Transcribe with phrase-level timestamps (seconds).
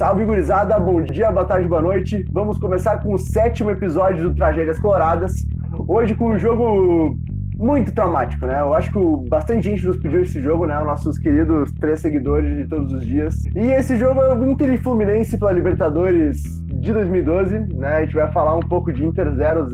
[0.00, 2.24] Salve gurizada, bom dia, boa tarde, boa noite.
[2.32, 5.46] Vamos começar com o sétimo episódio do Tragédias Coloradas.
[5.86, 7.18] Hoje com um jogo
[7.54, 8.62] muito traumático, né?
[8.62, 10.78] Eu acho que bastante gente nos pediu esse jogo, né?
[10.78, 13.44] Os nossos queridos três seguidores de todos os dias.
[13.54, 17.96] E esse jogo é o Inter e Fluminense pela Libertadores de 2012, né?
[17.96, 19.68] A gente vai falar um pouco de Inter 0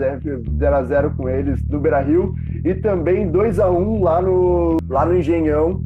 [0.74, 2.34] a 0 com eles no Beira-Rio
[2.64, 5.80] e também 2 a 1 lá no lá no Engenhão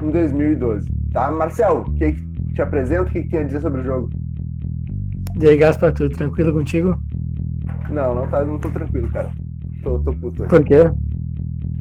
[0.00, 1.32] em 2012, tá?
[1.32, 2.25] Marcel, o que
[2.56, 4.10] te apresenta, o que, que tem a dizer sobre o jogo?
[5.38, 6.98] E aí, Gaspar, tudo tranquilo contigo?
[7.90, 9.30] Não, não tá, não tô tranquilo, cara.
[9.82, 10.44] Tô, tô puto.
[10.44, 10.90] Por quê?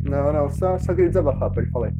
[0.03, 1.93] Não, não, só, só queria desabafar, pode falar aí.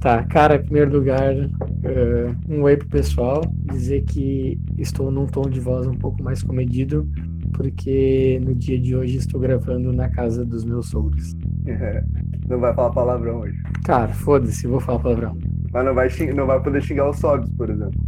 [0.00, 3.40] Tá, cara, em primeiro lugar, uh, um oi pro pessoal,
[3.72, 7.08] dizer que estou num tom de voz um pouco mais comedido,
[7.54, 11.36] porque no dia de hoje estou gravando na casa dos meus sogros.
[11.66, 12.02] É,
[12.48, 13.62] não vai falar palavrão hoje.
[13.84, 15.38] Cara, foda-se, vou falar palavrão.
[15.72, 16.32] Mas não vai, xing...
[16.32, 17.98] não vai poder xingar os sogros, por exemplo.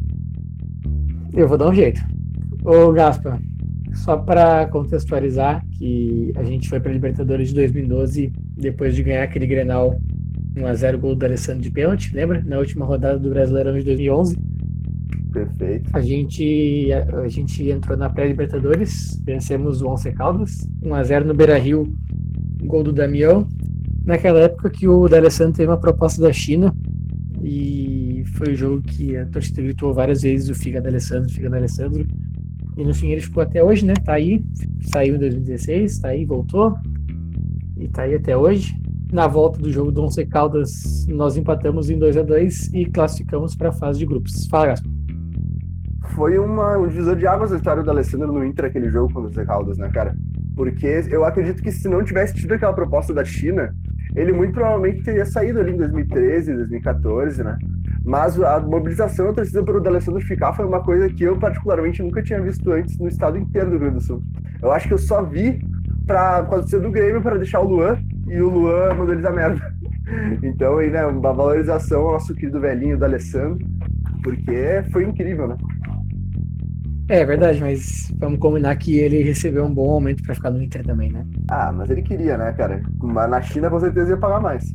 [1.32, 2.00] Eu vou dar um jeito.
[2.64, 3.40] Ô, Gaspa,
[3.94, 9.46] só para contextualizar que a gente foi para Libertadores de 2012 depois de ganhar aquele
[9.46, 9.98] Grenal
[10.54, 12.42] 1x0 gol do Alessandro de pênalti, lembra?
[12.46, 14.36] Na última rodada do Brasileirão de 2011.
[15.32, 15.90] Perfeito.
[15.92, 21.92] A gente, a, a gente entrou na pré-Libertadores, vencemos o Once Caldas, 1x0 no Beira-Rio,
[22.62, 23.48] gol do Damião.
[24.04, 26.72] Naquela época que o D'Alessandro teve uma proposta da China
[28.34, 32.06] foi o jogo que a torcida gritou várias vezes o Figa D'Alessandro, Figa D'Alessandro.
[32.76, 33.94] E no fim ele ficou até hoje, né?
[34.04, 34.44] Tá aí,
[34.92, 36.76] saiu em 2016, tá aí, voltou.
[37.76, 38.76] E tá aí até hoje.
[39.12, 43.54] Na volta do jogo do Once Caldas, nós empatamos em 2 a 2 e classificamos
[43.54, 44.46] para a fase de grupos.
[44.46, 44.94] Fala, Gaspar
[46.14, 49.42] foi uma, um divisor de águas a história do Alessandro no Inter, aquele jogo contra
[49.42, 50.14] o Caldas, né, cara?
[50.54, 53.74] Porque eu acredito que se não tivesse tido aquela proposta da China,
[54.14, 57.58] ele muito provavelmente teria saído ali em 2013, 2014, né?
[58.04, 62.02] Mas a mobilização da torcida para o D'Alessandro ficar foi uma coisa que eu, particularmente,
[62.02, 64.22] nunca tinha visto antes no estado inteiro do Rio Grande do Sul.
[64.60, 65.58] Eu acho que eu só vi
[66.06, 69.74] para acontecer do Grêmio para deixar o Luan e o Luan mandou eles a merda.
[70.42, 73.66] Então, aí, né, uma valorização ao nosso querido velhinho D'Alessandro,
[74.22, 75.56] porque foi incrível, né?
[77.08, 80.82] É verdade, mas vamos combinar que ele recebeu um bom aumento para ficar no Inter
[80.84, 81.26] também, né?
[81.48, 82.82] Ah, mas ele queria, né, cara?
[82.98, 84.74] Mas na China com certeza ia pagar mais.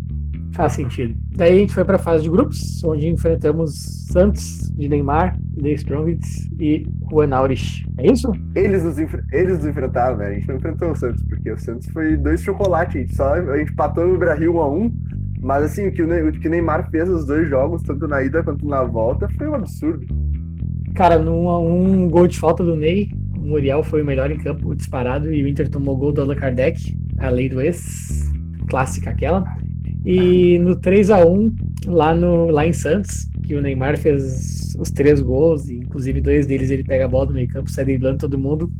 [0.53, 1.15] Faz sentido.
[1.35, 5.71] Daí a gente foi para a fase de grupos, onde enfrentamos Santos, de Neymar, The
[5.73, 7.85] Strongest e Juan Aurich.
[7.97, 8.31] É isso?
[8.55, 8.97] Eles nos,
[9.31, 10.27] eles nos enfrentaram, né?
[10.27, 12.95] A gente não enfrentou o Santos, porque o Santos foi dois chocolates.
[12.95, 14.93] A gente, só, a gente patou no Brasil 1 a 1
[15.41, 18.43] mas assim, o que o, o que Neymar fez nos dois jogos, tanto na ida
[18.43, 20.05] quanto na volta, foi um absurdo.
[20.95, 24.75] Cara, num um gol de falta do Ney, o Muriel foi o melhor em campo
[24.75, 28.29] disparado e o Inter tomou gol do Allan Kardec, a lei do ex,
[28.67, 29.45] clássica aquela.
[30.05, 31.55] E no 3 a 1
[31.87, 36.45] lá, no, lá em Santos, que o Neymar fez os três gols, e inclusive dois
[36.47, 38.71] deles ele pega a bola do meio campo, sai driblando todo mundo.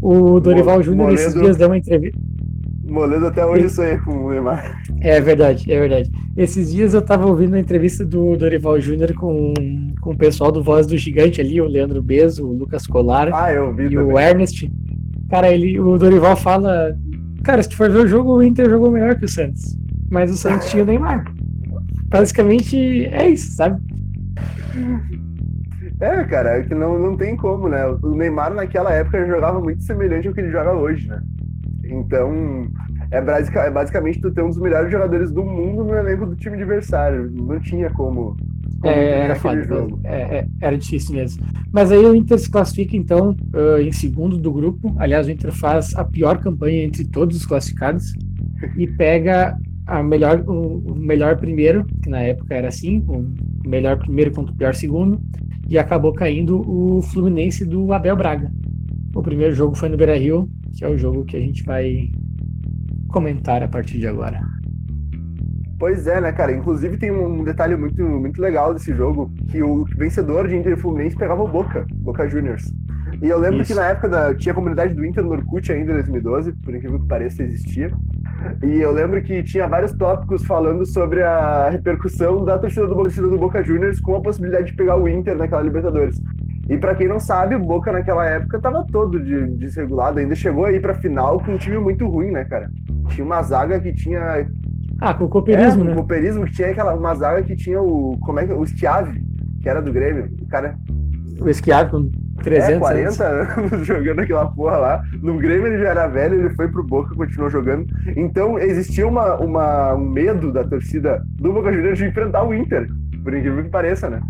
[0.00, 2.18] O Dorival Júnior esses dias deu uma entrevista.
[2.84, 4.82] Moledo até hoje sonha com o Neymar.
[5.00, 6.10] É verdade, é verdade.
[6.36, 9.52] Esses dias eu tava ouvindo a entrevista do Dorival Júnior com,
[10.00, 13.52] com o pessoal do Voz do Gigante ali, o Leandro Bezo, o Lucas Colar ah,
[13.52, 14.04] eu vi e também.
[14.04, 14.70] o Ernest.
[15.28, 16.96] Cara, ele, o Dorival fala.
[17.42, 19.76] Cara, se tu for ver o jogo, o Inter jogou melhor que o Santos.
[20.10, 21.24] Mas o Santos tinha o Neymar.
[22.08, 23.80] Basicamente é isso, sabe?
[26.00, 27.84] É, cara, é que não, não tem como, né?
[27.86, 31.20] O Neymar naquela época jogava muito semelhante ao que ele joga hoje, né?
[31.84, 32.68] Então,
[33.10, 36.36] é, basic, é basicamente tu ter um dos melhores jogadores do mundo no elenco do
[36.36, 37.30] time adversário.
[37.30, 38.36] Não tinha como.
[38.80, 41.44] como é, era foda, é, é, era difícil mesmo.
[41.72, 44.94] Mas aí o Inter se classifica, então, uh, em segundo do grupo.
[44.98, 48.12] Aliás, o Inter faz a pior campanha entre todos os classificados
[48.76, 49.56] e pega
[49.88, 53.26] a melhor, o, o melhor primeiro, que na época era assim, o
[53.66, 55.18] melhor primeiro contra o pior segundo,
[55.68, 58.50] e acabou caindo o Fluminense do Abel Braga.
[59.14, 62.08] O primeiro jogo foi no Beira Rio, que é o jogo que a gente vai
[63.08, 64.40] comentar a partir de agora.
[65.78, 66.52] Pois é, né, cara?
[66.52, 70.76] Inclusive tem um detalhe muito, muito legal desse jogo, que o vencedor de Inter e
[70.76, 72.70] Fluminense pegava o Boca, Boca Juniors.
[73.22, 73.72] E eu lembro Isso.
[73.72, 76.74] que na época da, tinha a comunidade do Inter no Orkut ainda em 2012, por
[76.74, 77.90] incrível que pareça, existia.
[78.62, 83.28] E eu lembro que tinha vários tópicos falando sobre a repercussão da torcida do, torcida
[83.28, 86.20] do Boca Juniors com a possibilidade de pegar o Inter naquela Libertadores.
[86.68, 90.66] E para quem não sabe, o Boca naquela época tava todo de, desregulado, ainda chegou
[90.66, 92.70] aí pra final com um time muito ruim, né, cara?
[93.08, 94.46] Tinha uma zaga que tinha.
[95.00, 95.90] Ah, com o cooperismo, é, né?
[95.90, 98.18] Com o cooperismo, que tinha aquela, uma zaga que tinha o.
[98.20, 98.52] Como é que.
[98.52, 99.18] O Stiave,
[99.62, 100.28] que era do Grêmio.
[100.42, 100.76] O cara.
[101.40, 102.10] O Schiave com
[102.42, 103.58] 300 é, 40 anos.
[103.72, 105.02] anos jogando aquela porra lá.
[105.22, 107.86] No Grêmio ele já era velho, ele foi pro Boca, continuou jogando.
[108.16, 112.88] Então existia uma, uma, um medo da torcida do Boca Juniors de enfrentar o Inter,
[113.22, 114.20] por incrível que pareça, né?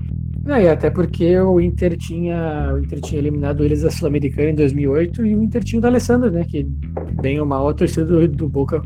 [0.46, 4.54] É, e até porque o Inter tinha, o Inter tinha eliminado eles da Sul-Americana em
[4.54, 6.42] 2008 e o Inter tinha o Alessandro, né?
[6.48, 6.66] Que
[7.20, 8.80] bem uma outra torcida do, do Boca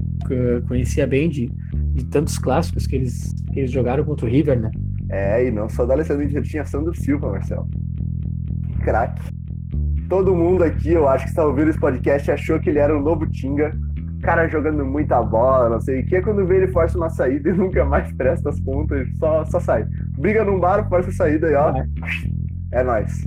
[0.66, 1.48] conhecia bem de,
[1.92, 4.72] de tantos clássicos que eles, que eles jogaram contra o River, né?
[5.08, 7.68] É, e não só do Alessandro, o Inter tinha Sandro Silva, Marcelo.
[8.82, 9.22] Craque.
[10.08, 13.00] Todo mundo aqui, eu acho que está ouvindo esse podcast, achou que ele era um
[13.00, 13.72] novo Tinga
[14.22, 16.22] cara jogando muita bola, não sei o que.
[16.22, 19.86] Quando vê ele força uma saída e nunca mais presta as contas, só, só sai.
[20.16, 21.76] Briga num bar, força a saída e ó.
[21.76, 21.86] É,
[22.72, 23.26] é nóis.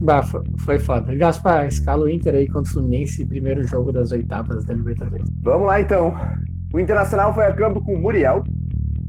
[0.00, 0.22] Bah,
[0.58, 1.14] foi foda.
[1.14, 5.28] Gaspar, escala o Inter aí contra o Fluminense, primeiro jogo das oitavas da Libertadores.
[5.42, 6.14] Vamos lá então.
[6.72, 8.44] O Internacional foi a campo com o Muriel,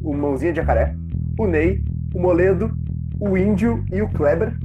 [0.02, 0.96] o Mãozinha de Jacaré,
[1.40, 1.82] o Ney,
[2.14, 2.72] o Moledo,
[3.20, 4.58] o Índio e o Kleber.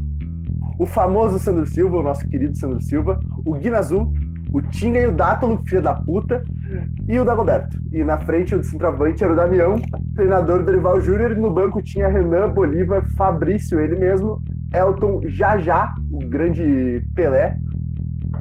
[0.78, 4.12] O famoso Sandro Silva, o nosso querido Sandro Silva, o Guinazul,
[4.52, 6.42] o Tinga e o Dátalo, filho da puta,
[7.08, 7.78] e o Dagoberto.
[7.92, 9.80] E na frente o centroavante era o Damião,
[10.14, 14.42] treinador do Dorival Júnior, e no banco tinha Renan, Bolívar, Fabrício, ele mesmo,
[14.72, 17.56] Elton, Jajá, o grande Pelé,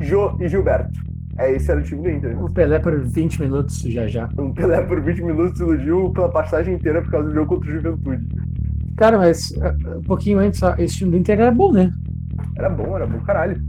[0.02, 1.06] Jô e Gilberto.
[1.38, 2.44] É, esse era o time do Inter.
[2.44, 4.30] O Pelé por 20 minutos, já já.
[4.38, 7.74] Um Pelé por 20 minutos iludiu pela passagem inteira por causa do jogo contra o
[7.74, 8.26] Juventude.
[8.96, 11.92] Cara, mas uh, um pouquinho antes, esse time do Inter era bom, né?
[12.56, 13.62] Era bom, era bom caralho.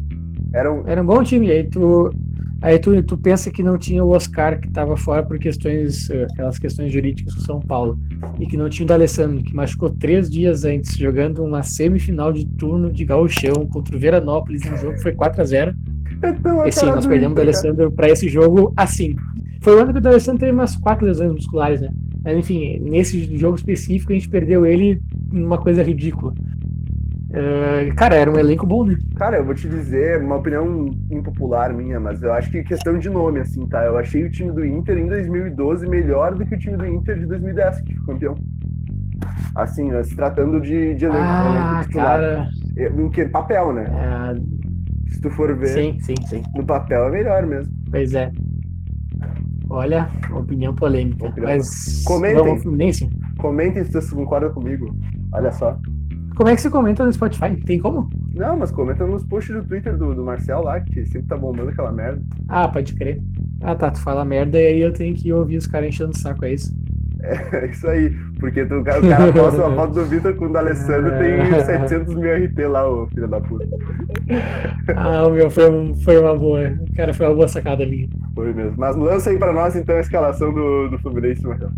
[0.53, 1.51] Era um, era um bom time.
[1.51, 2.11] Aí tu,
[2.63, 6.27] Aí tu, tu pensa que não tinha o Oscar que estava fora por questões, eh,
[6.33, 7.99] aquelas questões jurídicas com São Paulo,
[8.41, 12.47] e que não tinha o D'Alessandro, que machucou três dias antes, jogando uma semifinal de
[12.47, 15.75] turno de gauchão contra o Veranópolis, no jogo foi 4 a 0
[16.67, 19.15] E sim, nós perdemos o D'Alessandro para esse jogo assim.
[19.61, 21.91] Foi o ano que o D'Alessandro teve umas quatro lesões musculares, né?
[22.25, 25.01] Mas enfim, nesse jogo específico a gente perdeu ele
[25.31, 26.33] numa coisa ridícula.
[27.37, 28.97] Uh, cara, era um elenco bom, né?
[29.15, 33.11] Cara, eu vou te dizer, uma opinião impopular minha, mas eu acho que questão de
[33.11, 33.85] nome, assim, tá?
[33.85, 37.19] Eu achei o time do Inter em 2012 melhor do que o time do Inter
[37.19, 38.35] de 2010, que foi campeão.
[39.55, 42.49] Assim, se tratando de, de elenco, ah, elenco cara.
[42.75, 43.85] Em que papel, né?
[43.85, 45.13] É...
[45.13, 45.69] Se tu for ver.
[45.69, 46.43] Sim, sim, sim.
[46.55, 47.73] No papel é melhor mesmo.
[47.91, 48.33] Pois é.
[49.69, 51.27] Olha, opinião polêmica.
[51.27, 51.53] Opinião.
[51.53, 52.45] Mas comentem.
[52.45, 52.65] Vamos
[53.39, 54.95] Comentem se vocês concordam comigo.
[55.33, 55.79] Olha só.
[56.37, 57.57] Como é que você comenta no Spotify?
[57.65, 58.11] Tem como?
[58.35, 61.71] Não, mas comenta nos posts do Twitter do, do Marcel lá, que sempre tá bombando
[61.71, 62.23] aquela merda.
[62.47, 63.23] Ah, pode crer.
[63.63, 66.19] Ah, tá, tu fala merda e aí eu tenho que ouvir os caras enchendo o
[66.19, 66.75] saco, é isso?
[67.23, 68.11] É, isso aí.
[68.39, 69.01] Porque tu, o cara
[69.33, 73.07] posta uma foto do Vitor com o do Alessandro tem 700 mil RT lá, ô
[73.07, 73.67] filho da puta.
[74.95, 76.75] Ah, o meu foi, foi uma boa.
[76.95, 78.09] Cara, foi uma boa sacada minha.
[78.35, 78.75] Foi mesmo.
[78.77, 81.73] Mas lança aí pra nós então a escalação do, do Fluminense, Marcelo.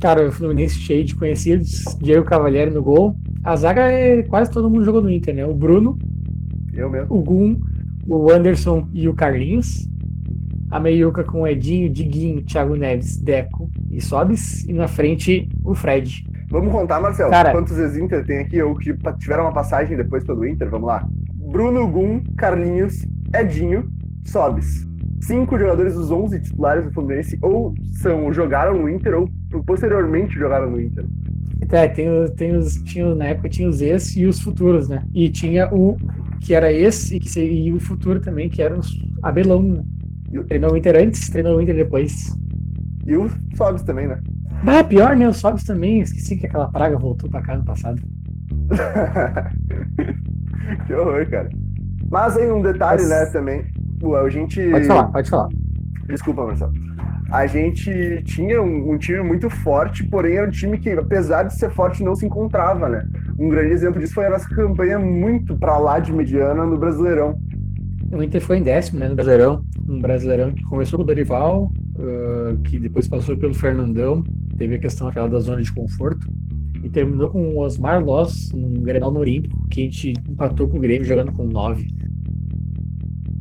[0.00, 1.84] Cara, o Fluminense cheio de conhecidos.
[2.00, 3.14] Diego Cavalieri no gol.
[3.44, 5.44] A zaga é quase todo mundo jogou no Inter, né?
[5.44, 5.98] O Bruno,
[6.72, 7.14] eu mesmo.
[7.14, 7.60] o Gum,
[8.08, 9.86] o Anderson e o Carlinhos.
[10.70, 14.64] A meiuca com o Edinho, Diguinho, Thiago Neves, Deco e Sobis.
[14.64, 16.24] E na frente, o Fred.
[16.48, 20.46] Vamos contar, Marcelo, Cara, quantos ex-Inter tem aqui ou que tiveram uma passagem depois pelo
[20.46, 20.70] Inter?
[20.70, 21.06] Vamos lá.
[21.34, 23.04] Bruno, Gum, Carlinhos,
[23.34, 23.90] Edinho,
[24.24, 24.88] Sobis
[25.22, 29.28] cinco jogadores dos 11 titulares do Fluminense ou são jogaram no Inter ou
[29.66, 31.04] posteriormente jogaram no Inter.
[31.72, 35.04] É, tem, tem os, tinha, na época tinha os ex e os futuros, né?
[35.14, 35.96] E tinha o
[36.40, 38.80] que era esse e, que, e o futuro também, que era o
[39.22, 39.62] Abelão.
[39.62, 39.84] Né?
[40.48, 42.36] Treinou o Inter antes, treinou o Inter depois.
[43.06, 44.18] E o Sobs também, né?
[44.66, 45.28] Ah, pior, né?
[45.28, 46.00] O Sobs também.
[46.00, 48.02] Esqueci que aquela praga voltou pra cá no passado.
[50.86, 51.50] que horror, cara.
[52.10, 53.10] Mas aí um detalhe, Mas...
[53.10, 53.64] né, também
[54.24, 54.70] a gente.
[54.70, 55.48] Pode falar, pode falar.
[56.06, 56.72] Desculpa, Marcelo.
[57.30, 61.54] A gente tinha um, um, time muito forte, porém era um time que, apesar de
[61.54, 63.06] ser forte, não se encontrava, né?
[63.38, 67.38] Um grande exemplo disso foi a nossa campanha muito para lá de mediana no Brasileirão.
[68.12, 69.64] O Inter foi em décimo, né, no Brasileirão.
[69.88, 74.24] Um Brasileirão que começou com o Dorival, uh, que depois passou pelo Fernandão,
[74.58, 76.26] teve a questão aquela da zona de conforto,
[76.82, 80.78] e terminou com o Osmar Loss, um Grenal no Olímpico, que a gente empatou com
[80.78, 81.86] o Grêmio jogando com nove.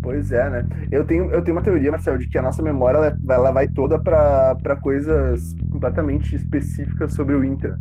[0.10, 0.66] Pois é, né?
[0.92, 3.68] Eu tenho, eu tenho uma teoria, Marcelo, de que a nossa memória ela, ela vai
[3.68, 7.78] toda para coisas completamente específicas sobre o Inter.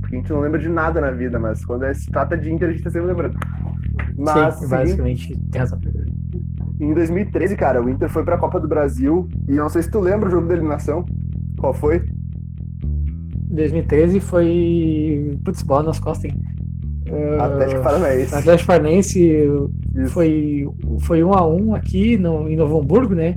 [0.00, 2.68] Porque a gente não lembra de nada na vida, mas quando se trata de Inter,
[2.68, 3.36] a gente tá sempre lembrando.
[4.16, 5.80] Mas, Sim, basicamente, tem razão.
[6.78, 9.90] Em 2013, cara, o Inter foi pra Copa do Brasil e eu não sei se
[9.90, 11.04] tu lembra o jogo da eliminação.
[11.58, 12.00] Qual foi?
[13.50, 15.36] 2013 foi.
[15.44, 16.40] Putz, bola nas costas, hein?
[17.40, 18.34] Atlético Paranaense.
[18.34, 19.50] Atlético Paranaense
[20.08, 20.68] foi,
[21.00, 23.36] foi um a um aqui no, em Novo Hamburgo, né?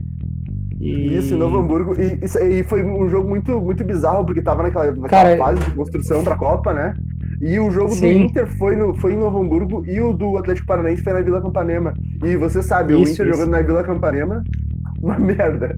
[0.79, 1.17] E...
[1.17, 1.95] Isso, em Novo Hamburgo.
[1.99, 5.71] E, e, foi um jogo muito, muito bizarro, porque tava naquela, naquela Cara, fase de
[5.71, 6.93] construção pra Copa, né?
[7.41, 8.01] E o jogo sim.
[8.01, 11.21] do Inter foi, no, foi em Novo Hamburgo e o do Atlético Paranaense foi na
[11.21, 11.93] Vila Campanema.
[12.23, 13.37] E você sabe, isso, o Inter isso.
[13.37, 14.43] jogando na Vila Campanema,
[15.01, 15.77] uma merda.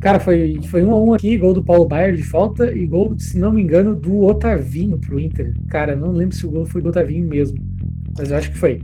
[0.00, 3.14] Cara, foi, foi um a um aqui, gol do Paulo Baier de falta e gol,
[3.18, 5.52] se não me engano, do Otavinho pro Inter.
[5.68, 7.58] Cara, não lembro se o gol foi do Otavinho mesmo,
[8.16, 8.80] mas eu acho que foi.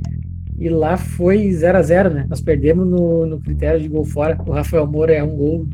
[0.58, 2.26] E lá foi 0 a 0 né?
[2.28, 4.38] Nós perdemos no, no critério de gol fora.
[4.46, 5.66] O Rafael Moura é um gol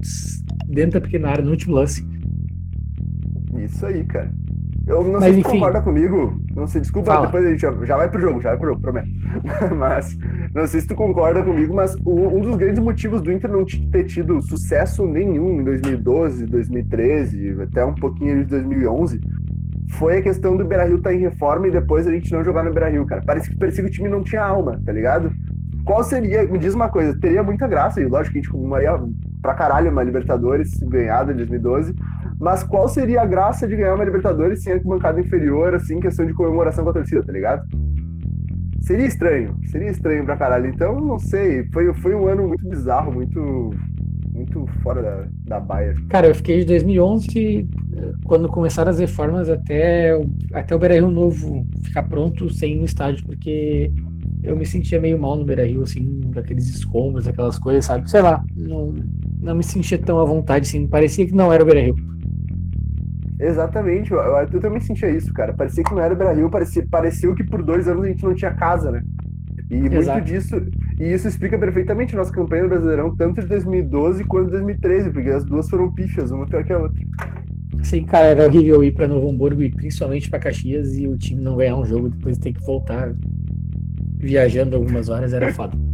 [0.69, 2.07] dentro da pequena área, no último lance.
[3.65, 4.33] Isso aí, cara.
[4.87, 6.41] Eu não Mas, sei se enfim, concorda comigo.
[6.55, 7.27] Não sei, desculpa, fala.
[7.27, 9.09] depois a gente já, já, vai pro jogo, já vai pro jogo, prometo.
[9.79, 10.19] mas
[10.55, 13.65] não sei se tu concorda comigo, mas o, um dos grandes motivos do Inter não
[13.65, 19.21] ter tido sucesso nenhum em 2012, 2013, até um pouquinho de 2011,
[19.93, 22.65] foi a questão do Beira-Rio estar tá em reforma e depois a gente não jogar
[22.65, 23.23] no Beira-Rio, cara.
[23.25, 25.31] Parece que, parecia que o time não tinha alma, tá ligado?
[25.85, 29.01] Qual seria, me diz uma coisa, teria muita graça, e lógico que a gente comemoraria
[29.41, 31.95] pra caralho uma Libertadores ganhada em 2012,
[32.43, 36.35] mas qual seria a graça de ganhar uma Libertadores sem bancada inferior, assim, questão de
[36.35, 37.65] comemoração com a torcida, tá ligado?
[38.81, 40.67] Seria estranho, seria estranho pra caralho.
[40.67, 43.71] Então, não sei, foi, foi um ano muito bizarro, muito
[44.35, 45.95] muito fora da, da baia.
[46.09, 47.69] Cara, eu fiquei de 2011,
[48.25, 50.19] quando começaram as reformas, até,
[50.53, 53.93] até o Beira-Rio novo ficar pronto sem no estádio, porque
[54.43, 58.11] eu me sentia meio mal no Beira-Rio, assim, daqueles escombros, aquelas coisas, sabe?
[58.11, 58.93] Sei lá, não,
[59.41, 61.95] não me sentia tão à vontade, assim, parecia que não era o Beira-Rio.
[63.43, 65.53] Exatamente, eu, eu, eu, também sentia isso, cara.
[65.53, 68.35] Parecia que não era o Beira-Rio, parecia, pareceu que por dois anos a gente não
[68.35, 69.03] tinha casa, né?
[69.69, 70.19] E Exato.
[70.19, 70.63] muito disso,
[71.01, 75.31] e isso explica perfeitamente nossa campanha no Brasileirão, tanto de 2012 quanto de 2013, porque
[75.31, 77.03] as duas foram pífias, uma pior que a outra.
[77.83, 81.43] Sim, cara, era horrível ir para Novo Hamburgo e principalmente para Caxias e o time
[81.43, 83.13] não ganhar um jogo, depois ter que voltar
[84.19, 85.77] viajando algumas horas, era foda.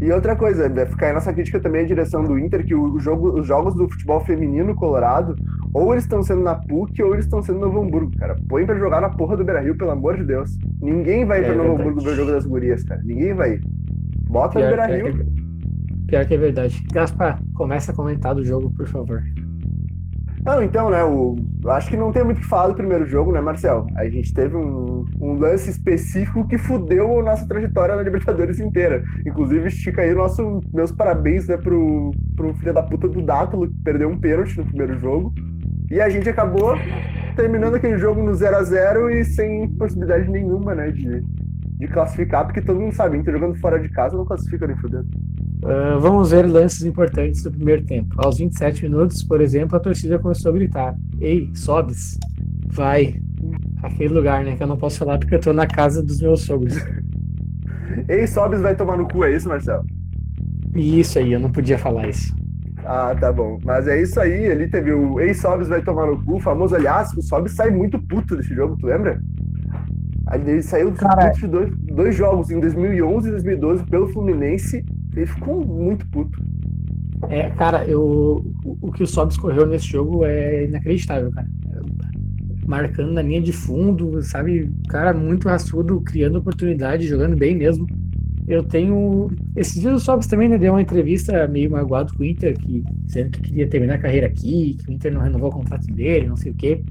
[0.00, 3.38] E outra coisa, ficar aí nossa crítica também à direção do Inter, que o jogo,
[3.38, 5.36] os jogos do futebol feminino colorado,
[5.74, 8.36] ou eles estão sendo na PUC ou eles estão sendo no Novo Hamburgo, cara.
[8.48, 10.58] Põe pra jogar na porra do Beira Rio, pelo amor de Deus.
[10.80, 13.00] Ninguém vai é, pra Novo Hamburgo ver o jogo das gurias, cara.
[13.02, 13.60] Ninguém vai ir.
[14.28, 15.04] Bota pior, no Beira Rio.
[15.04, 16.84] Pior que, pior que é verdade.
[16.92, 19.22] Gaspar, começa a comentar do jogo, por favor.
[20.44, 21.36] Não, então, né, o,
[21.68, 23.86] acho que não tem muito o que falar do primeiro jogo, né, Marcel?
[23.94, 29.04] A gente teve um, um lance específico que fudeu a nossa trajetória na Libertadores inteira.
[29.24, 33.78] Inclusive, estica aí nosso, meus parabéns, né, pro, pro filho da puta do Dátulo, que
[33.84, 35.32] perdeu um pênalti no primeiro jogo.
[35.92, 36.74] E a gente acabou
[37.36, 42.46] terminando aquele jogo no 0 a 0 e sem possibilidade nenhuma, né, de, de classificar,
[42.46, 45.06] porque todo mundo sabe, Inter jogando fora de casa não classifica nem fudendo.
[45.62, 48.14] Uh, vamos ver lances importantes do primeiro tempo.
[48.16, 52.18] Aos 27 minutos, por exemplo, a torcida começou a gritar: Ei, sobes,
[52.68, 53.20] vai.
[53.82, 54.56] Aquele lugar, né?
[54.56, 56.74] Que eu não posso falar porque eu tô na casa dos meus sogros.
[58.08, 59.84] Ei, sobes vai tomar no cu, é isso, Marcelo?
[60.74, 62.34] Isso aí, eu não podia falar isso.
[62.84, 63.58] Ah, tá bom.
[63.64, 67.12] Mas é isso aí, ele teve o Ei, sobes vai tomar no cu, famoso, aliás,
[67.14, 69.20] o sobes sai muito puto desse jogo, tu lembra?
[70.34, 74.84] Ele saiu de dois, dois jogos, em 2011 e 2012, pelo Fluminense.
[75.14, 76.42] Ele ficou muito puto.
[77.28, 81.46] É, cara, eu, o que o Sobs correu nesse jogo é inacreditável, cara.
[82.66, 84.70] Marcando na linha de fundo, sabe?
[84.88, 87.86] Cara, muito raçudo, criando oportunidade, jogando bem mesmo.
[88.52, 89.30] Eu tenho.
[89.56, 92.84] Esses dias o Sobs também né, deu uma entrevista meio magoado com o Inter, que,
[93.06, 96.26] dizendo que queria terminar a carreira aqui, que o Inter não renovou o contrato dele,
[96.26, 96.82] não sei o quê.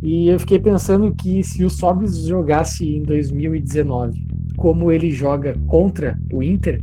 [0.00, 4.24] E eu fiquei pensando que se o Sobis jogasse em 2019
[4.56, 6.80] como ele joga contra o Inter,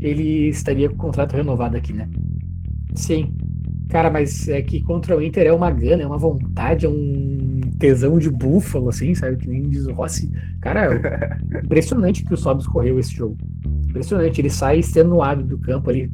[0.00, 2.08] ele estaria com o contrato renovado aqui, né?
[2.94, 3.34] Sim.
[3.90, 7.43] Cara, mas é que contra o Inter é uma gana, é uma vontade, é um
[7.84, 9.36] tesão de búfalo, assim, sabe?
[9.36, 10.32] Que nem diz o Rossi.
[10.62, 10.88] Cara,
[11.62, 13.36] impressionante que o Sobis correu esse jogo.
[13.86, 14.40] Impressionante.
[14.40, 16.10] Ele sai extenuado do campo ali,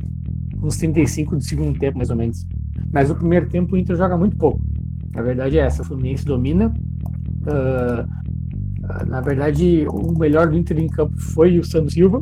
[0.61, 2.45] uns 35 do segundo tempo, mais ou menos.
[2.93, 4.61] Mas no primeiro tempo o Inter joga muito pouco.
[5.15, 6.75] A verdade é essa, o Fluminense domina.
[7.43, 12.21] Uh, na verdade, o melhor do Inter em campo foi o Sandro Silva,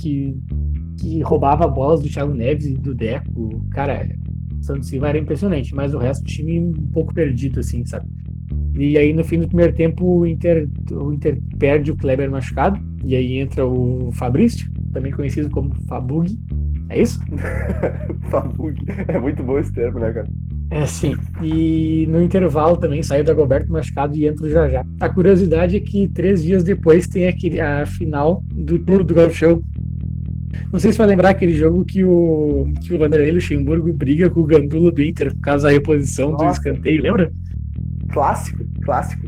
[0.00, 0.36] que,
[0.96, 3.64] que roubava bolas do Thiago Neves e do Deco.
[3.70, 4.08] Cara,
[4.60, 8.06] o Sandro Silva era impressionante, mas o resto do time um pouco perdido, assim, sabe?
[8.74, 12.80] E aí, no fim do primeiro tempo, o Inter, o Inter perde o Kleber machucado,
[13.04, 16.38] e aí entra o Fabrício, também conhecido como Fabug.
[16.88, 17.20] É isso?
[18.30, 18.76] Fabug.
[19.08, 20.26] É muito bom esse termo, né, cara?
[20.70, 21.16] É, sim.
[21.42, 24.84] E no intervalo também saiu da Roberto machucado e entra o Jajá.
[25.00, 29.34] A curiosidade é que três dias depois tem aquele, a final do Tour do Golf
[29.34, 29.62] Show.
[30.72, 34.40] Não sei se vai lembrar aquele jogo que o, que o Vanderlei Luxemburgo briga com
[34.40, 36.44] o Gandula do Inter por causa da reposição Nossa.
[36.44, 37.32] do escanteio, lembra?
[38.12, 39.26] Clássico, clássico.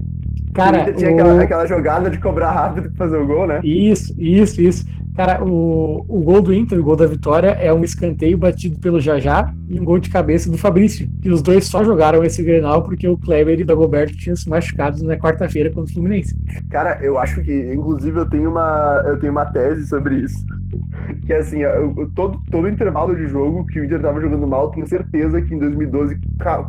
[0.55, 1.15] Cara, tinha o...
[1.15, 3.61] aquela, aquela, jogada de cobrar rápido pra fazer o gol, né?
[3.65, 4.85] Isso, isso, isso.
[5.14, 9.00] Cara, o, o gol do Inter, o gol da vitória, é um escanteio batido pelo
[9.00, 11.09] Jajá e um gol de cabeça do Fabrício.
[11.23, 14.49] E os dois só jogaram esse Grenal porque o Kleber e o Dagoberto tinham se
[14.49, 16.35] machucado na quarta-feira contra o Fluminense.
[16.71, 20.45] Cara, eu acho que, inclusive, eu tenho uma, eu tenho uma tese sobre isso.
[21.26, 24.71] Que é assim, eu, todo, todo intervalo de jogo que o Inter tava jogando mal,
[24.71, 26.19] tenho certeza que em 2012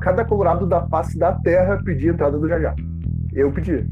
[0.02, 2.76] cada colorado da face da terra pedia a entrada do Jajá.
[3.34, 3.86] Eu pedia.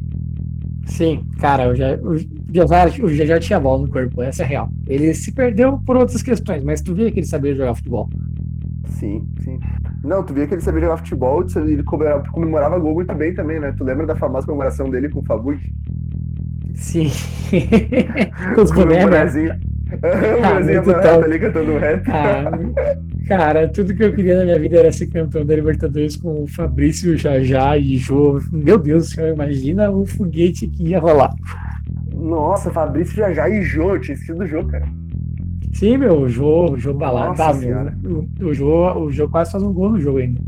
[0.85, 2.17] Sim, cara, já, o
[2.53, 4.69] Jajá, o Jajá tinha bola no corpo, essa é real.
[4.87, 8.09] Ele se perdeu por outras questões, mas tu via que ele sabia jogar futebol.
[8.87, 9.59] Sim, sim.
[10.03, 13.59] Não, tu via que ele sabia jogar futebol, ele comemorava, comemorava gol muito bem também,
[13.59, 13.73] né?
[13.77, 15.59] Tu lembra da famosa comemoração dele com o Fabug?
[16.75, 17.11] Sim.
[18.57, 18.71] os.
[19.45, 19.59] Né?
[19.93, 22.09] O Brasil ah, ali cantando rap.
[22.09, 22.51] Ah,
[23.27, 26.47] cara, tudo que eu queria na minha vida era ser campeão da Libertadores com o
[26.47, 28.39] Fabrício, Jajá e Jô.
[28.51, 31.33] Meu Deus do céu, imagina o foguete que ia rolar.
[32.13, 34.85] Nossa, Fabrício, Jajá e Jô, tinha esquecido do Jô, cara.
[35.73, 37.35] Sim, meu, o Jô, o Jô balado.
[37.35, 40.39] Tá, o, o, Jô, o Jô quase faz um gol no jogo ainda.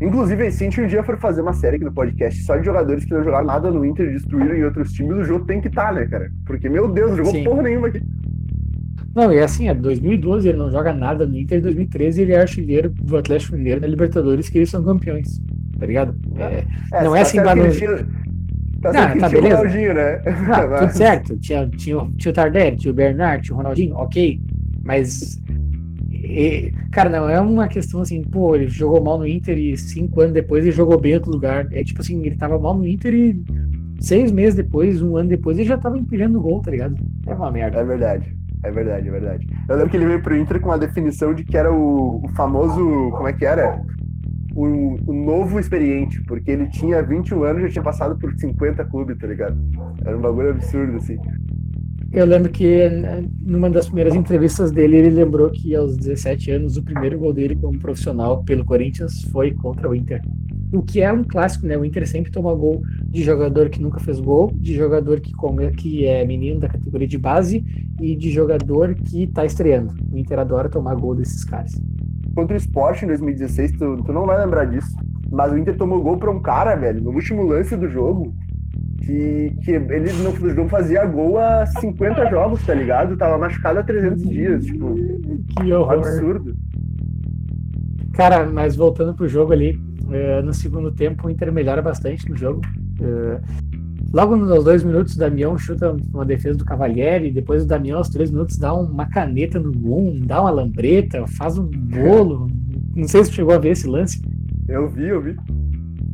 [0.00, 2.64] Inclusive, se a gente um dia for fazer uma série aqui no podcast só de
[2.64, 5.66] jogadores que não jogaram nada no Inter, destruíram em outros times, o jogo tem que
[5.66, 6.30] estar, tá, né, cara?
[6.46, 7.42] Porque, meu Deus, jogou Sim.
[7.42, 8.00] porra nenhuma aqui.
[9.18, 12.88] Não, e assim, é 2012 ele não joga nada no Inter, 2013 ele é artilheiro
[12.90, 15.40] do Atlético Mineiro na Libertadores, que eles são campeões,
[15.76, 16.14] tá ligado?
[16.36, 17.64] É, é, não é tá assim, lá no...
[18.80, 19.60] Tá não, tá beleza.
[19.60, 20.22] O né?
[20.46, 21.36] Não, tudo certo.
[21.38, 24.40] Tinha, tinha, tinha o Tardelli, tinha o Bernard, tinha o Ronaldinho, ok.
[24.84, 25.42] Mas
[26.12, 30.20] e, cara, não é uma questão assim, pô, ele jogou mal no Inter e cinco
[30.20, 31.66] anos depois ele jogou bem em outro lugar.
[31.72, 33.42] É tipo assim, ele tava mal no Inter e
[33.98, 36.94] seis meses depois, um ano depois, ele já tava empilhando gol, tá ligado?
[37.26, 37.80] É uma merda.
[37.80, 38.37] É verdade.
[38.62, 39.46] É verdade, é verdade.
[39.68, 42.28] Eu lembro que ele veio pro Inter com a definição de que era o, o
[42.34, 43.10] famoso.
[43.12, 43.80] Como é que era?
[44.54, 48.84] O, o, novo experiente, porque ele tinha 21 anos e já tinha passado por 50
[48.86, 49.56] clubes, tá ligado?
[50.04, 51.16] Era um bagulho absurdo, assim.
[52.10, 52.88] Eu lembro que
[53.40, 57.54] numa das primeiras entrevistas dele, ele lembrou que aos 17 anos, o primeiro gol dele
[57.54, 60.22] como profissional pelo Corinthians foi contra o Inter.
[60.72, 61.76] O que é um clássico, né?
[61.76, 65.70] O Inter sempre toma gol de jogador que nunca fez gol, de jogador que, come,
[65.70, 67.64] que é menino da categoria de base
[68.00, 69.94] e de jogador que tá estreando.
[70.12, 71.72] O Inter adora tomar gol desses caras.
[72.34, 74.94] Contra o Sport em 2016, tu, tu não vai lembrar disso.
[75.30, 78.34] Mas o Inter tomou gol pra um cara, velho, no último lance do jogo,
[79.00, 83.16] que, que ele não, não fazia gol há 50 jogos, tá ligado?
[83.16, 84.94] Tava machucado há 300 dias, tipo.
[84.94, 85.96] Que horror.
[85.96, 86.54] Um absurdo.
[88.12, 92.36] Cara, mas voltando pro jogo ali, uh, no segundo tempo o Inter melhora bastante no
[92.36, 92.60] jogo.
[93.00, 93.40] Uh,
[94.12, 98.08] logo nos dois minutos, o Damião chuta uma defesa do Cavalieri, depois o Damião, aos
[98.08, 102.48] três minutos, dá uma caneta no gol, dá uma lambreta, faz um bolo.
[102.94, 104.20] Não sei se chegou a ver esse lance.
[104.68, 105.36] Eu vi, eu vi.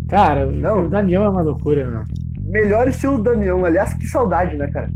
[0.09, 0.87] Cara, não.
[0.87, 2.05] o Damião é uma loucura, meu
[2.45, 3.65] melhor estilo Damião.
[3.65, 4.89] Aliás, que saudade, né, cara?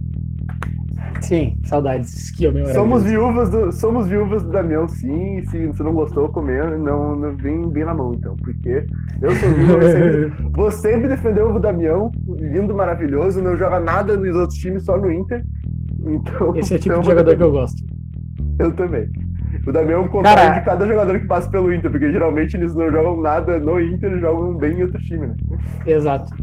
[1.20, 2.30] Sim, saudades.
[2.30, 5.42] Que homem somos viúvas do Somos viúvas do Damião, sim.
[5.50, 8.36] Se você não gostou, comendo, não, não vem bem na mão, então.
[8.36, 8.86] Porque
[9.20, 14.36] eu sou viúva, você, vou sempre defender o Damião, lindo, maravilhoso, não joga nada nos
[14.36, 15.44] outros times, só no Inter.
[16.00, 17.82] Então, Esse é o tipo então, de jogador que eu gosto.
[18.58, 19.08] Eu também.
[19.66, 22.74] O Damião é um contrário de cada jogador que passa pelo Inter, porque geralmente eles
[22.74, 25.36] não jogam nada no Inter, eles jogam bem em outro time, né?
[25.86, 26.34] Exato.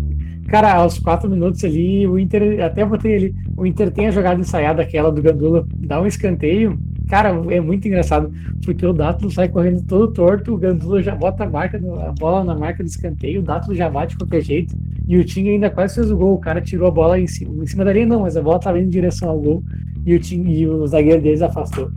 [0.47, 4.39] Cara, aos quatro minutos ali, o Inter, até botei ali, o Inter tem a jogada
[4.39, 6.77] ensaiada, aquela do Gandula, dá um escanteio.
[7.09, 8.31] Cara, é muito engraçado,
[8.63, 12.43] porque o Dátulo sai correndo todo torto, o Gandula já bota a, marca, a bola
[12.43, 14.75] na marca do escanteio, o Dátulo já bate de qualquer jeito,
[15.07, 16.33] e o Tinga ainda quase fez o gol.
[16.33, 18.57] O cara tirou a bola em cima, em cima da linha, não, mas a bola
[18.57, 19.63] estava indo em direção ao gol,
[20.03, 21.91] e o, Tinga, e o zagueiro deles afastou.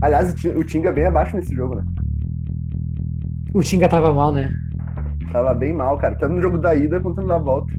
[0.00, 1.84] Aliás, o Tinga bem abaixo nesse jogo, né?
[3.52, 4.54] O Tinga tava mal, né?
[5.32, 6.14] Tava bem mal, cara.
[6.14, 7.72] Tanto no jogo da ida quanto no da volta.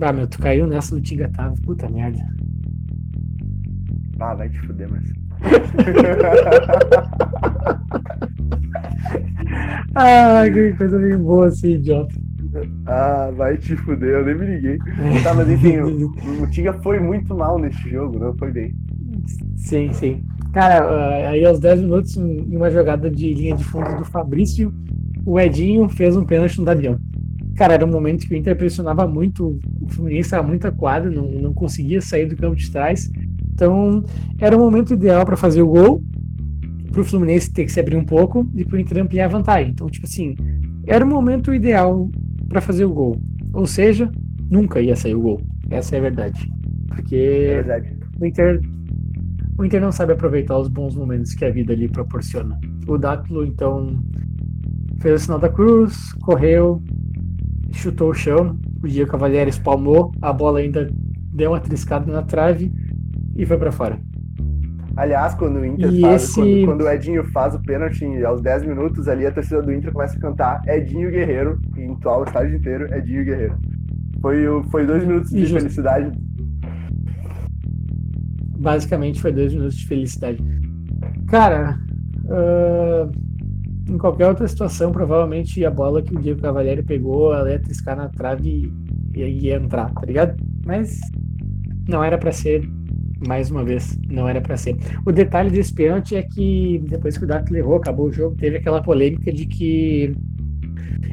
[0.00, 1.54] Ah, meu, tu caiu nessa do Tinga tava.
[1.62, 2.18] Puta merda.
[4.20, 5.27] Ah, vai te fuder, mas.
[9.94, 12.14] ah, que coisa bem boa assim, idiota.
[12.86, 14.78] Ah, vai te fuder, eu nem me liguei.
[15.22, 18.74] tá, mas enfim, o, o Tinga foi muito mal nesse jogo, não foi bem.
[19.56, 20.24] Sim, sim.
[20.52, 24.72] Cara, ah, aí aos 10 minutos, em uma jogada de linha de fundo do Fabrício,
[25.26, 26.98] o Edinho fez um pênalti no Damião.
[27.56, 31.28] Cara, era um momento que o Inter pressionava muito, o Fluminense estava muito aquado, não,
[31.28, 33.10] não conseguia sair do campo de trás.
[33.58, 34.04] Então,
[34.38, 36.00] era o momento ideal para fazer o gol,
[36.92, 39.28] para o Fluminense ter que se abrir um pouco e para o Inter ampliar a
[39.28, 39.72] vantagem.
[39.72, 40.36] Então, tipo assim,
[40.86, 42.08] era o momento ideal
[42.48, 43.20] para fazer o gol.
[43.52, 44.08] Ou seja,
[44.48, 45.40] nunca ia sair o gol.
[45.70, 46.48] Essa é a verdade.
[46.86, 47.96] Porque é verdade.
[48.20, 48.60] O, Inter,
[49.58, 52.56] o Inter não sabe aproveitar os bons momentos que a vida lhe proporciona.
[52.86, 53.98] O Dátulo, então,
[55.00, 56.80] fez o sinal da cruz, correu,
[57.72, 58.56] chutou o chão.
[58.80, 60.88] O Diego Cavalieri espalmou, a bola ainda
[61.32, 62.70] deu uma triscada na trave
[63.38, 63.98] e foi para fora.
[64.96, 68.42] Aliás, quando o Inter E faz, esse- quando, quando o Edinho faz o pênalti aos
[68.42, 72.24] 10 minutos, ali a torcida do Inter começa a cantar Edinho Guerreiro, e entoar o
[72.24, 73.56] estádio inteiro Edinho Guerreiro.
[74.20, 74.36] Foi,
[74.70, 76.10] foi dois minutos de felicidade.
[78.58, 80.42] Basicamente foi dois minutos de felicidade.
[81.28, 81.78] Cara,
[82.28, 83.08] ah,
[83.88, 87.96] em qualquer outra situação, provavelmente a bola que o Diego Cavalieri pegou, ela ia triscar
[87.96, 90.36] na trave e e ia entrar, tá ligado?
[90.64, 91.00] Mas
[91.88, 92.68] não era pra ser,
[93.26, 94.76] mais uma vez, não era pra ser.
[95.04, 98.56] O detalhe desse pênalti é que depois que o Dato errou, acabou o jogo, teve
[98.56, 100.14] aquela polêmica de que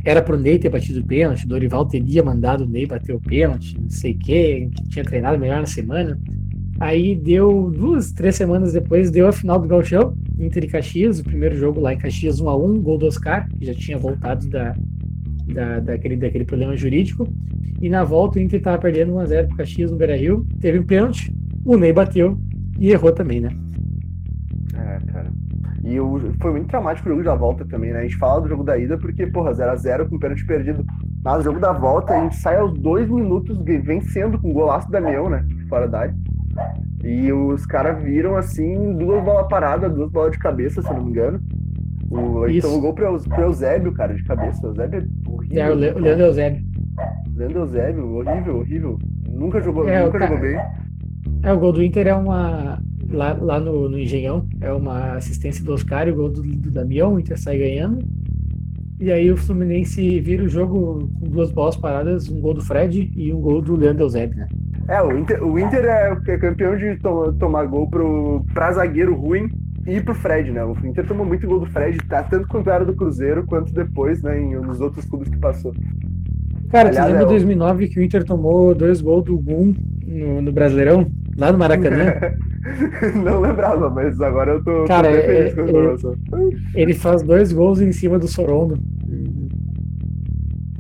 [0.04, 3.76] era pro Ney ter batido o pênalti, Dorival teria mandado o Ney bater o pênalti,
[3.80, 6.20] não sei o que tinha treinado melhor na semana.
[6.80, 11.24] Aí deu duas, três semanas depois, deu a final do Gauchão, Inter e Caxias, o
[11.24, 14.76] primeiro jogo lá em Caxias 1x1, gol do Oscar, que já tinha voltado da,
[15.48, 17.28] da, daquele, daquele problema jurídico.
[17.82, 20.84] E na volta o Inter tava perdendo 1x0 pro Caxias no Beira Rio, teve um
[20.84, 21.34] pênalti,
[21.66, 22.38] o Ney bateu
[22.80, 23.50] e errou também, né?
[24.76, 25.32] É, cara.
[25.84, 28.00] E o, foi muito traumático o jogo da volta também, né?
[28.00, 30.86] A gente fala do jogo da ida porque, porra, 0x0 com pênalti perdido.
[31.24, 34.90] Mas o jogo da volta, a gente sai aos dois minutos vencendo com o golaço
[34.90, 35.46] da Damião, né?
[35.70, 36.16] Fora da área.
[37.04, 41.04] E os caras viram, assim, duas bolas paradas, duas bolas de cabeça, se eu não
[41.04, 41.40] me engano.
[42.10, 44.66] O, então o gol pro, pro Eusébio, cara, de cabeça.
[44.66, 45.64] O Eusébio é horrível.
[45.64, 46.66] É, o, Le, o Leandro Eusébio.
[47.36, 49.00] Leandro Eusébio, horrível, horrível.
[49.30, 50.58] Nunca jogou, É, nunca jogou bem.
[51.44, 52.80] É, o gol do Inter é uma.
[53.12, 56.72] Lá, lá no, no Engenhão, é uma assistência do Oscar e o gol do, do
[56.72, 58.00] Damião, o Inter sai ganhando.
[59.00, 63.12] E aí o Fluminense vira o jogo com duas bolas paradas, um gol do Fred
[63.16, 64.48] e um gol do Leandro Eusébio, né?
[64.88, 69.16] É, o Inter, o Inter é, é campeão de to- tomar gol pro, pra zagueiro
[69.16, 69.50] ruim
[69.86, 70.64] e pro Fred, né?
[70.64, 74.22] O Inter tomou muito gol do Fred, tá, tanto quanto era do Cruzeiro, quanto depois,
[74.24, 75.74] né, em, nos outros clubes que passou.
[76.70, 79.74] Cara, Aliás, você lembra é o- 2009 que o Inter tomou dois gols do Gum
[80.16, 81.12] no, no Brasileirão?
[81.38, 82.14] Lá no Maracanã?
[83.24, 86.16] Não lembrava, mas agora eu tô, tô Cara, bem é- feliz com a é- informação.
[86.74, 88.78] Ele faz dois gols em cima do Sorondo.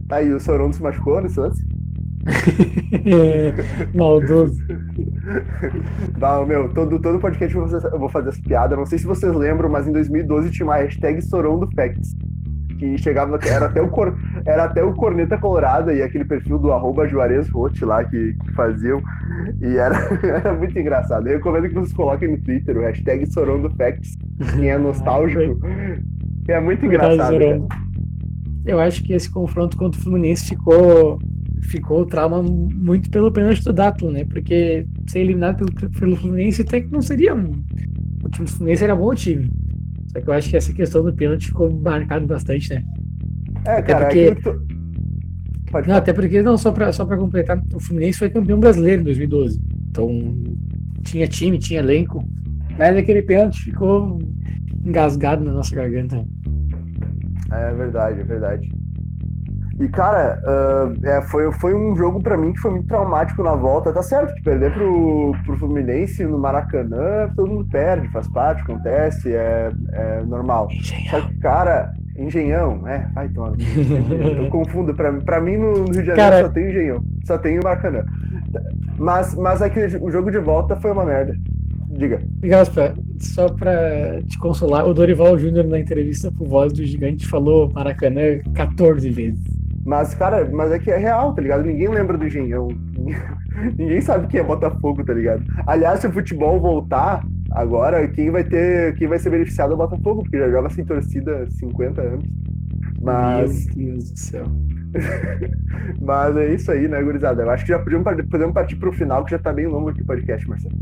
[0.07, 1.63] Tá aí, o Sorondo se machucou nesse lance?
[3.93, 4.63] Maldoso.
[6.19, 8.75] Não, meu, todo, todo podcast eu vou fazer, eu vou fazer essa piada.
[8.75, 12.15] Não sei se vocês lembram, mas em 2012 tinha uma hashtag Sorondo Facts.
[12.77, 16.73] Que chegava, era até o, cor, era até o Corneta Colorada e aquele perfil do
[16.73, 19.01] arroba Juarez Rote lá que, que faziam.
[19.61, 21.27] E era, era muito engraçado.
[21.27, 24.15] Eu recomendo que vocês coloquem no Twitter o hashtag Sorondo Facts.
[24.55, 25.59] Quem é nostálgico.
[26.47, 27.67] É muito engraçado.
[28.65, 31.19] Eu acho que esse confronto contra o Fluminense ficou
[31.61, 34.23] ficou o trauma muito pelo pênalti do Dátulo, né?
[34.25, 37.63] Porque ser eliminado pelo, pelo Fluminense até que não seria um.
[38.23, 39.49] O time do Fluminense era bom time.
[40.11, 42.83] Só que eu acho que essa questão do pênalti ficou marcado bastante, né?
[43.65, 44.74] É, Até cara, porque- é.
[45.75, 46.03] Pode Não, falar.
[46.03, 49.59] até porque, não, só pra, só pra completar, o Fluminense foi campeão brasileiro em 2012.
[49.89, 50.07] Então,
[51.03, 52.23] tinha time, tinha elenco.
[52.77, 54.17] Mas aquele pênalti ficou
[54.85, 56.23] engasgado na nossa garganta.
[57.51, 58.69] É verdade, é verdade.
[59.77, 63.55] E, cara, ah, é, foi, foi um jogo pra mim que foi muito traumático na
[63.55, 63.91] volta.
[63.91, 69.33] Tá certo que perder pro, pro Fluminense no Maracanã, todo mundo perde, faz parte, acontece,
[69.33, 70.69] é, é normal.
[71.09, 73.53] Só que, cara, Engenhão, é, vai tomar.
[74.37, 77.59] Eu confundo, pra, pra mim no Rio de Janeiro Cara- só tem Engenhão, só tem
[77.59, 78.03] o Maracanã.
[78.97, 81.35] Mas, mas aquele, o jogo de volta foi uma merda.
[81.89, 82.21] Diga.
[82.41, 87.71] Gaspa, só pra te consolar, o Dorival Júnior na entrevista pro Voz do Gigante falou
[87.71, 89.39] Maracanã 14 vezes.
[89.85, 91.63] Mas, cara, mas é que é real, tá ligado?
[91.63, 92.67] Ninguém lembra do Engenhão.
[93.77, 95.43] Ninguém sabe quem é Botafogo, tá ligado?
[95.67, 97.23] Aliás, se o futebol voltar
[97.55, 98.95] agora, quem vai ter.
[98.95, 102.25] Quem vai ser beneficiado é o Botafogo, porque já joga sem torcida há 50 anos.
[103.01, 104.45] Mas, Meu Deus do céu.
[106.01, 107.43] mas é isso aí, né, gurizada?
[107.43, 109.89] Eu acho que já podemos, par- podemos partir pro final, que já tá bem longo
[109.89, 110.75] aqui o podcast, Marcelo.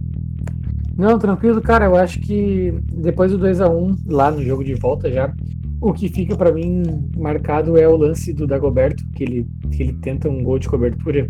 [0.98, 1.86] Não, tranquilo, cara.
[1.86, 5.34] Eu acho que depois do 2x1, lá no jogo de volta já,
[5.82, 6.84] o que fica pra mim
[7.18, 11.28] marcado é o lance do Dagoberto, que ele, que ele tenta um gol de cobertura.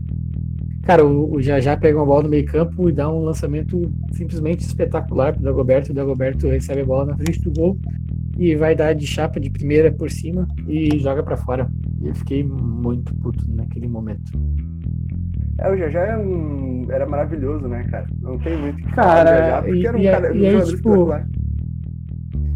[0.83, 4.61] Cara, o, o Jajá pega uma bola no meio campo e dá um lançamento simplesmente
[4.61, 5.91] espetacular pro Dagoberto.
[5.91, 7.77] O Dagoberto recebe a bola na frente do gol
[8.37, 11.69] e vai dar de chapa de primeira por cima e joga pra fora.
[12.01, 14.31] E eu fiquei muito puto naquele momento.
[15.59, 18.05] É, o Jajá é um, era maravilhoso, né, cara?
[18.21, 20.47] Não tem muito o que Cara, falar porque e- era um e- cara, um e
[20.47, 21.13] aí, tipo.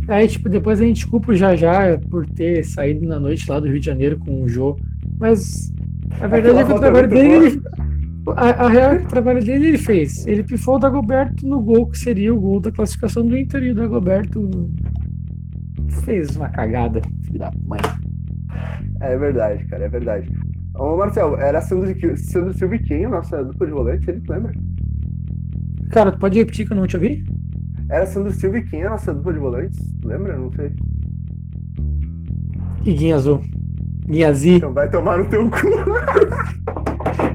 [0.09, 3.67] Aí, tipo, depois a gente culpa o Jajá por ter saído na noite lá do
[3.67, 4.75] Rio de Janeiro com o Jô.
[5.19, 5.71] Mas
[6.19, 7.45] a verdade Aquela é que o é trabalho dele.
[7.45, 7.61] ele-
[8.35, 10.25] A, a real é que o trabalho dele ele fez.
[10.27, 13.71] Ele pifou o Dagoberto no gol, que seria o gol da classificação do Inter, e
[13.71, 14.49] o Dagoberto
[16.03, 17.79] fez uma cagada, filho da mãe.
[18.99, 20.29] É verdade, cara, é verdade.
[20.75, 21.87] Ô, Marcel, era Sandro,
[22.17, 24.53] Sandro Silva e quem, nossa dupla de volante, ele lembra?
[25.89, 27.23] Cara, tu pode repetir que eu não te ouvi?
[27.89, 29.79] Era Sandro Silva e quem nossa dupla de volantes?
[30.03, 30.37] Lembra?
[30.37, 30.71] Não sei.
[32.85, 33.41] E Guinha Azul.
[34.05, 34.55] Guinha Z.
[34.55, 35.57] Então vai tomar no teu cu.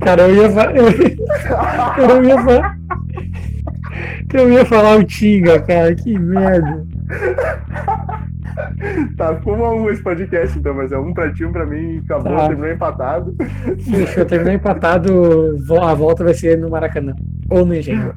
[0.04, 0.76] Cara, eu ia falar.
[0.76, 0.84] Eu,
[2.08, 2.78] eu ia falar.
[4.34, 5.94] Eu ia falar o Tinga, cara.
[5.94, 6.84] Que merda.
[9.16, 12.36] Tá, ficou um esse podcast, então, mas é um pra ti, um pra mim, acabou,
[12.36, 12.48] Tá.
[12.48, 13.34] terminou empatado.
[13.90, 15.58] Fechou, terminou empatado.
[15.66, 17.14] vo- A volta vai ser no Maracanã.
[17.50, 18.12] Ou no Engenho.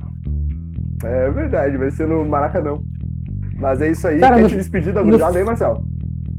[1.03, 2.77] É verdade, vai ser no Maracanã.
[3.57, 5.85] Mas é isso aí, Cara, quer no- te despedir da gurizada aí, Marcelo?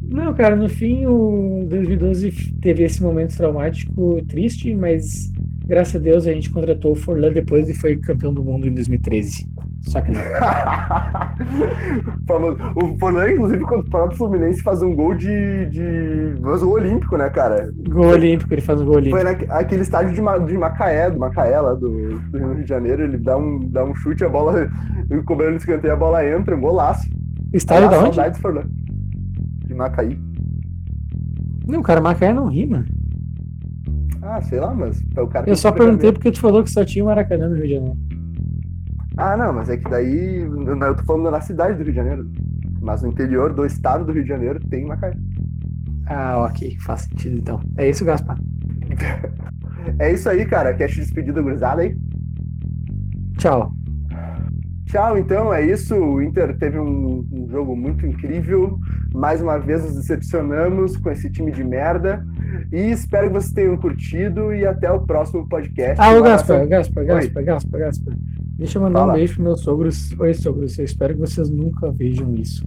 [0.08, 2.30] Não, cara, no fim o 2012
[2.60, 5.32] teve esse momento traumático triste, mas
[5.66, 8.72] graças a Deus a gente contratou o Forlan depois e foi campeão do mundo em
[8.74, 9.46] 2013.
[9.82, 10.20] Só que não.
[12.74, 15.66] O Forlan, inclusive, contra o próprio Fluminense, faz um gol de.
[15.66, 16.34] de.
[16.40, 17.70] Mas gol olímpico, né, cara?
[17.88, 19.16] Gol olímpico, ele faz um gol olímpico.
[19.16, 23.02] Foi naquele estádio de, Ma- de Macaé, do Macaé, lá do, do Rio de Janeiro,
[23.04, 24.68] ele dá um, dá um chute, a bola,
[25.24, 27.08] cobrando o escanteio, a bola entra, um golaço.
[27.52, 28.14] Estádio Ah, da onde?
[28.16, 28.64] Saudades, Forlan.
[29.66, 30.18] De Macaí.
[31.66, 32.84] Não, cara, Macaé não rima.
[34.36, 37.02] Ah, sei lá, mas o cara Eu só perguntei porque tu falou que só tinha
[37.02, 37.98] o Maracanã no Rio de Janeiro.
[39.16, 40.40] Ah, não, mas é que daí.
[40.40, 42.30] Eu tô falando na cidade do Rio de Janeiro.
[42.82, 45.16] Mas no interior do estado do Rio de Janeiro tem Macaé.
[46.06, 47.60] Ah, ok, faz sentido então.
[47.78, 48.38] É isso, Gaspar.
[50.00, 50.74] É isso aí, cara.
[50.74, 51.96] Quer te despedir da gurizada aí?
[53.38, 53.72] Tchau.
[54.86, 55.94] Tchau, então, é isso.
[55.94, 58.80] O Inter teve um, um jogo muito incrível.
[59.14, 62.26] Mais uma vez nos decepcionamos com esse time de merda.
[62.72, 66.00] E espero que vocês tenham curtido e até o próximo podcast.
[66.00, 66.66] Ah, o Gaspar.
[66.66, 67.06] Gaspar, Oi.
[67.08, 68.14] Gaspar, Gaspar, Gaspar.
[68.58, 69.12] Deixa eu mandar Fala.
[69.12, 70.14] um beijo pros meus sogros.
[70.18, 72.64] Oi, sogros, eu espero que vocês nunca vejam isso.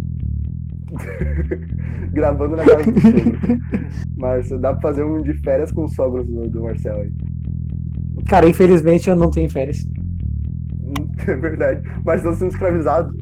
[2.14, 3.40] Gravando na casa do sogro.
[4.18, 7.12] Mas dá pra fazer um de férias com os sogros do, do Marcelo aí.
[8.28, 9.86] Cara, infelizmente eu não tenho férias.
[11.28, 11.88] É verdade.
[12.04, 13.16] Mas estão sendo escravizados.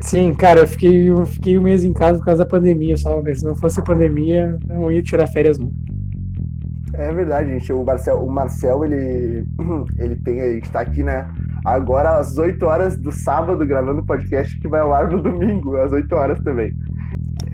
[0.00, 3.22] Sim, cara, eu fiquei, eu fiquei um mês em casa por causa da pandemia só,
[3.34, 5.74] se não fosse pandemia, eu não ia tirar férias nunca.
[6.98, 7.72] É verdade, gente.
[7.72, 9.44] O Marcel, o Marcel ele,
[9.98, 11.28] ele tem, a gente tá aqui, né?
[11.64, 15.76] Agora às 8 horas do sábado gravando o podcast que vai ao ar no domingo,
[15.76, 16.72] às 8 horas também.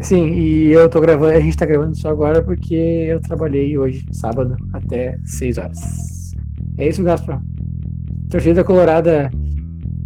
[0.01, 4.05] Sim, e eu tô gravando, a gente tá gravando só agora porque eu trabalhei hoje,
[4.13, 6.33] sábado, até 6 horas.
[6.79, 7.41] É isso, Gaspar.
[8.31, 9.31] Torcida Colorada,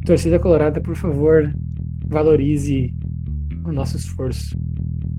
[0.07, 1.53] torcida Colorada, por favor,
[2.07, 2.95] valorize
[3.65, 4.57] o nosso esforço.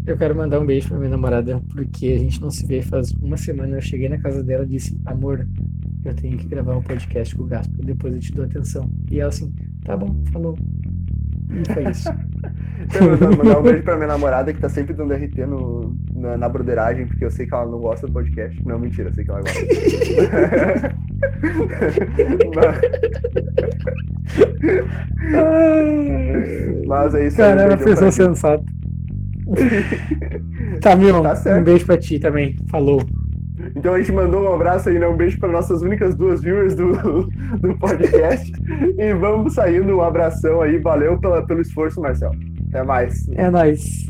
[0.05, 3.11] Eu quero mandar um beijo pra minha namorada, porque a gente não se vê faz
[3.21, 3.75] uma semana.
[3.75, 5.45] Eu cheguei na casa dela e disse, amor,
[6.05, 8.89] eu tenho que gravar um podcast com o Gaspar, depois eu te dou atenção.
[9.11, 10.57] E ela assim, tá bom, falou.
[11.51, 12.07] E foi isso.
[12.93, 16.49] Eu mandar um beijo pra minha namorada que tá sempre dando RT no, na, na
[16.49, 18.65] broderagem, porque eu sei que ela não gosta do podcast.
[18.65, 19.59] Não, mentira, eu sei que ela gosta.
[22.55, 22.81] mas,
[26.87, 27.49] mas é isso aí.
[27.49, 28.63] Cara, ela beijão pra pessoa sensata.
[30.81, 32.55] Tá, meu, Tá um beijo pra ti também.
[32.69, 33.01] Falou.
[33.75, 35.07] Então a gente mandou um abraço aí, né?
[35.07, 36.91] Um beijo para nossas únicas duas viewers do,
[37.59, 38.51] do podcast.
[38.97, 40.77] e vamos saindo, um abração aí.
[40.77, 42.31] Valeu pela, pelo esforço, Marcel.
[42.77, 43.27] Até mais.
[43.29, 44.07] É nóis.